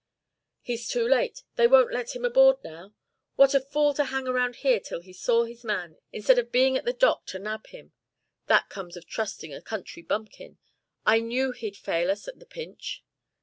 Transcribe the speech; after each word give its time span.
"He's 0.63 0.87
too 0.87 1.07
late: 1.07 1.43
they 1.57 1.67
won't 1.67 1.93
let 1.93 2.15
him 2.15 2.25
aboard 2.25 2.63
now. 2.63 2.95
What 3.35 3.53
a 3.53 3.59
fool 3.59 3.93
to 3.93 4.05
hang 4.05 4.27
around 4.27 4.55
here 4.65 4.79
till 4.79 5.01
he 5.01 5.13
saw 5.13 5.43
his 5.45 5.63
man, 5.63 5.99
instead 6.11 6.39
of 6.39 6.51
being 6.51 6.75
at 6.75 6.85
the 6.85 6.91
dock 6.93 7.27
to 7.27 7.37
nab 7.37 7.67
him! 7.67 7.93
That 8.47 8.67
comes 8.67 8.97
of 8.97 9.05
trusting 9.05 9.53
a 9.53 9.61
country 9.61 10.01
bumpkin. 10.01 10.57
I 11.05 11.19
knew 11.19 11.51
he'd 11.51 11.77
fail 11.77 12.09
us 12.09 12.27
at 12.27 12.39
the 12.39 12.47
pinch. 12.47 13.03